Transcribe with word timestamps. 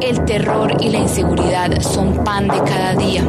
El 0.00 0.24
terror 0.24 0.76
y 0.80 0.90
la 0.90 0.98
inseguridad 0.98 1.80
son 1.80 2.22
pan 2.24 2.46
de 2.46 2.58
cada 2.58 2.94
día. 2.94 3.22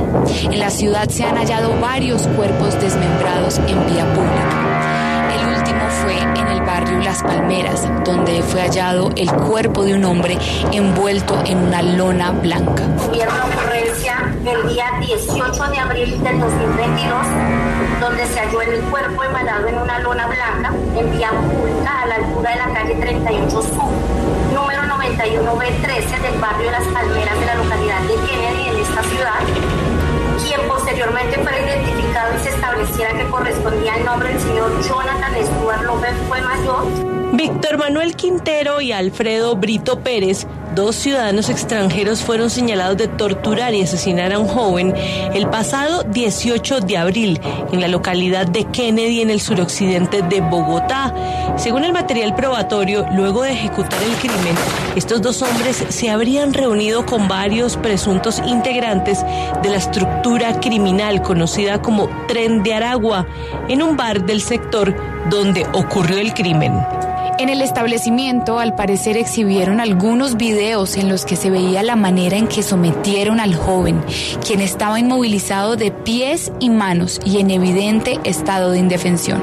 En 0.43 0.59
la 0.59 0.69
ciudad 0.69 1.09
se 1.09 1.23
han 1.23 1.35
hallado 1.35 1.79
varios 1.79 2.27
cuerpos 2.27 2.79
desmembrados 2.79 3.57
en 3.57 3.85
vía 3.87 4.05
pública. 4.13 5.33
El 5.33 5.57
último 5.57 5.79
fue 6.03 6.17
en 6.19 6.47
el 6.47 6.61
barrio 6.61 6.99
Las 6.99 7.23
Palmeras, 7.23 7.87
donde 8.05 8.43
fue 8.43 8.61
hallado 8.61 9.09
el 9.15 9.31
cuerpo 9.31 9.83
de 9.83 9.95
un 9.95 10.05
hombre 10.05 10.37
envuelto 10.71 11.41
en 11.45 11.57
una 11.57 11.81
lona 11.81 12.31
blanca. 12.31 12.83
Tuvieron 13.03 13.33
una 13.33 13.45
ocurrencia 13.45 14.31
el 14.45 14.69
día 14.69 14.91
18 14.99 15.63
de 15.71 15.79
abril 15.79 16.23
del 16.23 16.39
2022, 16.39 17.27
donde 17.99 18.25
se 18.27 18.39
halló 18.39 18.61
el 18.61 18.81
cuerpo 18.83 19.23
embalado 19.23 19.67
en 19.67 19.77
una 19.79 19.99
lona 19.99 20.27
blanca 20.27 20.73
en 20.95 21.11
vía 21.11 21.31
pública 21.31 22.01
a 22.03 22.05
la 22.05 22.15
altura 22.15 22.51
de 22.51 22.55
la 22.57 22.73
calle 22.73 22.95
38 22.95 23.49
Sur, 23.49 23.91
número 24.53 24.79
91B13 26.19 26.21
del 26.21 26.39
barrio 26.39 26.71
Las 26.71 26.87
Palmeras 26.87 27.39
de 27.39 27.45
la 27.45 27.55
localidad 27.55 28.01
de 28.01 28.15
Kennedy 28.27 28.69
en 28.69 28.77
esta 28.77 29.03
ciudad, 29.03 29.39
quien 30.45 30.67
posteriormente 30.67 31.39
fue 31.39 31.51
identificado 31.51 32.35
y 32.35 32.39
se 32.39 32.49
estableciera 32.49 33.13
que 33.13 33.25
correspondía 33.29 33.93
al 33.93 34.05
nombre 34.05 34.29
del 34.29 34.39
señor 34.39 34.71
Jonathan 34.87 35.33
Stuart 35.45 35.83
López 35.83 36.13
fue 36.27 36.41
mayor. 36.41 36.85
Víctor 37.33 37.77
Manuel 37.77 38.15
Quintero 38.15 38.81
y 38.81 38.91
Alfredo 38.91 39.55
Brito 39.55 39.99
Pérez 39.99 40.45
dos 40.75 40.95
ciudadanos 40.95 41.49
extranjeros 41.49 42.21
fueron 42.21 42.49
señalados 42.49 42.97
de 42.97 43.07
torturar 43.07 43.73
y 43.73 43.81
asesinar 43.81 44.33
a 44.33 44.39
un 44.39 44.47
joven 44.47 44.93
el 45.33 45.47
pasado 45.49 46.03
18 46.03 46.81
de 46.81 46.97
abril 46.97 47.39
en 47.71 47.81
la 47.81 47.87
localidad 47.87 48.47
de 48.47 48.65
Kennedy 48.65 49.21
en 49.21 49.29
el 49.29 49.41
suroccidente 49.41 50.21
de 50.21 50.41
Bogotá. 50.41 51.13
Según 51.57 51.83
el 51.83 51.93
material 51.93 52.35
probatorio, 52.35 53.05
luego 53.13 53.43
de 53.43 53.51
ejecutar 53.51 54.01
el 54.03 54.15
crimen, 54.15 54.55
estos 54.95 55.21
dos 55.21 55.41
hombres 55.41 55.83
se 55.89 56.09
habrían 56.09 56.53
reunido 56.53 57.05
con 57.05 57.27
varios 57.27 57.77
presuntos 57.77 58.41
integrantes 58.45 59.25
de 59.61 59.69
la 59.69 59.77
estructura 59.77 60.59
criminal 60.59 61.21
conocida 61.21 61.81
como 61.81 62.09
Tren 62.27 62.63
de 62.63 62.73
Aragua 62.73 63.25
en 63.67 63.81
un 63.81 63.97
bar 63.97 64.25
del 64.25 64.41
sector 64.41 64.95
donde 65.29 65.65
ocurrió 65.73 66.17
el 66.17 66.33
crimen. 66.33 66.98
En 67.39 67.47
el 67.47 67.61
establecimiento, 67.61 68.59
al 68.59 68.75
parecer, 68.75 69.15
exhibieron 69.15 69.79
algunos 69.79 70.35
videos 70.35 70.97
en 70.97 71.07
los 71.07 71.23
que 71.23 71.37
se 71.37 71.49
veía 71.49 71.83
la 71.83 71.95
manera 71.95 72.35
en 72.35 72.49
que 72.49 72.61
sometieron 72.61 73.39
al 73.39 73.55
joven, 73.55 74.03
quien 74.45 74.59
estaba 74.59 74.99
inmovilizado 74.99 75.77
de 75.77 75.89
pies 75.89 76.51
y 76.59 76.69
manos 76.69 77.21
y 77.23 77.39
en 77.39 77.49
evidente 77.49 78.19
estado 78.25 78.71
de 78.71 78.79
indefensión. 78.79 79.41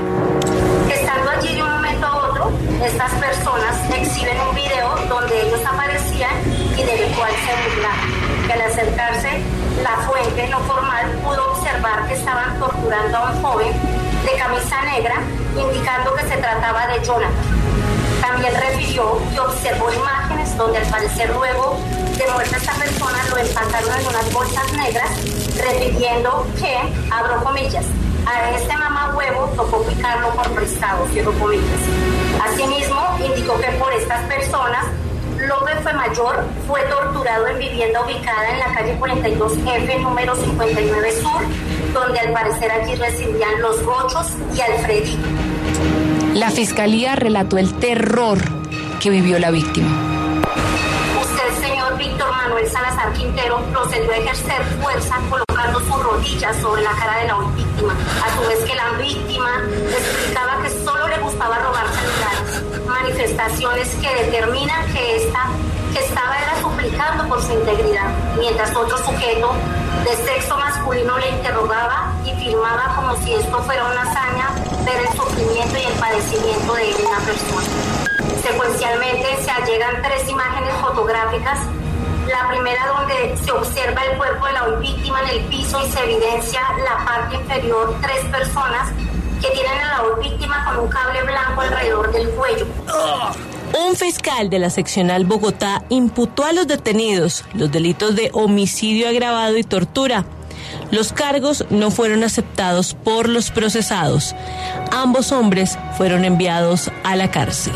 Estando 0.93 1.31
allí 1.31 1.55
de 1.55 1.63
un 1.63 1.71
momento 1.71 2.07
a 2.07 2.29
otro, 2.29 2.53
estas 2.85 3.13
personas 3.13 3.75
exhiben 3.99 4.37
un 4.47 4.55
video 4.55 4.95
donde 5.09 5.41
ellos 5.41 5.61
aparecían 5.65 6.33
y 6.77 6.83
del 6.83 7.11
cual 7.17 7.33
se 7.47 8.53
al 8.53 8.61
acercarse 8.61 9.29
la 9.83 9.97
fuente 10.07 10.49
no 10.49 10.61
formal 10.61 11.11
pudo 11.25 11.53
observar 11.53 12.07
que 12.09 12.15
estaban 12.15 12.59
torturando 12.59 13.17
a 13.17 13.33
un 13.33 13.43
joven 13.43 13.73
de 14.25 14.39
camisa 14.39 14.83
negra, 14.83 15.15
indicando 15.57 16.15
que 16.15 16.29
se 16.29 16.37
trataba 16.37 16.87
de 16.89 17.05
Jonathan. 17.05 17.67
También 18.27 18.55
refirió 18.57 19.21
y 19.33 19.39
observó 19.39 19.93
imágenes 19.93 20.57
donde 20.57 20.79
al 20.79 20.87
parecer 20.87 21.31
luego 21.31 21.79
de 22.19 22.27
muerta 22.33 22.57
esta 22.57 22.73
persona 22.73 23.25
lo 23.31 23.39
empacaron 23.39 24.01
en 24.01 24.07
unas 24.09 24.33
bolsas 24.33 24.73
negras, 24.73 25.11
refiriendo 25.57 26.45
que, 26.59 26.77
abro 27.09 27.45
comillas, 27.45 27.85
a 28.27 28.51
este 28.51 28.77
mamá 28.77 29.15
huevo 29.17 29.47
tocó 29.55 29.81
picarlo 29.85 30.31
por 30.31 30.51
prestado, 30.51 31.07
cierro 31.13 31.33
comillas. 31.35 31.81
Asimismo, 32.45 33.01
indicó 33.25 33.57
que 33.61 33.71
por 33.79 33.93
estas 33.93 34.21
personas 34.25 34.87
López 35.39 35.77
fue 35.85 35.93
mayor, 35.93 36.45
fue 36.67 36.81
torturado 36.83 37.47
en 37.47 37.59
vivienda 37.61 38.05
ubicada 38.05 38.51
en 38.51 38.59
la 38.59 38.75
calle 38.75 38.99
42F, 38.99 40.01
número 40.01 40.35
59 40.35 41.13
Sur, 41.23 41.43
donde 41.93 42.19
al 42.19 42.33
parecer 42.33 42.73
allí 42.73 42.97
residían 42.97 43.63
los 43.63 43.81
Gochos 43.85 44.33
y 44.53 44.61
Alfredito. 44.63 45.56
La 46.37 46.51
fiscalía 46.51 47.17
relató 47.17 47.57
el 47.57 47.73
terror 47.79 48.37
que 49.01 49.09
vivió 49.09 49.39
la 49.39 49.51
víctima. 49.51 49.89
Usted, 51.19 51.67
señor 51.67 51.97
Víctor 51.97 52.31
Manuel 52.31 52.71
Salazar 52.71 53.11
Quintero, 53.15 53.63
procedió 53.73 54.13
a 54.13 54.17
ejercer 54.19 54.63
fuerza 54.83 55.17
colocando 55.31 55.81
sus 55.81 56.03
rodillas 56.03 56.55
sobre 56.59 56.83
la 56.83 56.91
cara 56.91 57.21
de 57.21 57.29
la 57.29 57.39
víctima. 57.39 57.95
A 58.23 58.37
su 58.37 58.49
vez 58.51 58.59
que 58.67 58.75
la 58.75 58.91
víctima 58.99 59.63
explicaba 59.91 60.63
que 60.63 60.69
solo 60.85 61.09
le 61.09 61.19
gustaba 61.21 61.59
robar 61.59 61.87
celulares. 61.89 62.87
Manifestaciones 62.87 63.89
que 63.95 64.25
determinan 64.25 64.93
que 64.93 65.17
esta 65.17 65.49
que 65.95 66.01
estaba 66.01 66.37
era 66.37 66.61
suplicando 66.61 67.29
por 67.29 67.43
su 67.43 67.55
integridad, 67.55 68.11
mientras 68.39 68.77
otro 68.77 68.99
sujeto 68.99 69.55
de 70.05 70.15
sexo 70.17 70.55
masculino 70.59 71.17
le 71.19 71.31
interrogaba 71.31 72.13
y 72.27 72.31
filmaba 72.45 72.95
como 72.95 73.17
si 73.25 73.33
esto 73.33 73.63
fuera 73.63 73.87
una 73.87 74.03
hazaña 74.03 74.51
ver 74.87 75.01
el 75.01 75.17
sufrimiento 75.17 75.77
y 75.77 75.83
el 75.83 75.99
padecimiento 75.99 76.75
de 76.75 76.95
una 77.05 77.19
persona. 77.19 77.67
Secuencialmente 78.41 79.27
se 79.43 79.51
allegan 79.51 80.01
tres 80.03 80.29
imágenes 80.29 80.73
fotográficas. 80.81 81.59
La 82.29 82.49
primera 82.49 82.87
donde 82.87 83.37
se 83.45 83.51
observa 83.51 84.05
el 84.05 84.17
cuerpo 84.17 84.47
de 84.47 84.53
la 84.53 84.67
víctima 84.79 85.23
en 85.23 85.39
el 85.39 85.45
piso 85.47 85.85
y 85.85 85.91
se 85.91 85.99
evidencia 86.05 86.61
la 86.85 87.05
parte 87.05 87.35
inferior, 87.35 87.97
tres 88.01 88.25
personas 88.27 88.93
que 89.41 89.49
tienen 89.49 89.79
a 89.79 90.03
la 90.03 90.15
víctima 90.21 90.65
con 90.65 90.85
un 90.85 90.89
cable 90.89 91.23
blanco 91.23 91.61
alrededor 91.61 92.13
del 92.13 92.31
cuello. 92.31 92.67
Un 93.77 93.97
fiscal 93.97 94.49
de 94.49 94.61
la 94.61 94.71
seccional 94.71 95.25
Bogotá 95.25 95.83
imputó 95.89 96.45
a 96.45 96.53
los 96.53 96.69
detenidos 96.69 97.45
los 97.55 97.71
delitos 97.73 98.15
de 98.15 98.31
homicidio 98.33 99.09
agravado 99.09 99.57
y 99.59 99.65
tortura. 99.65 100.25
Los 100.91 101.13
cargos 101.13 101.65
no 101.71 101.91
fueron 101.91 102.23
aceptados 102.23 102.95
por 102.95 103.29
los 103.29 103.51
procesados. 103.51 104.35
Ambos 104.93 105.33
hombres 105.33 105.79
fueron 105.97 106.25
enviados 106.25 106.91
a 107.05 107.17
la 107.17 107.31
cárcel. 107.31 107.75